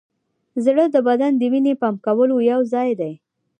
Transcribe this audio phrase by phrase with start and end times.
[0.65, 3.13] زړه د بدن د وینې پمپ کولو یوځای دی.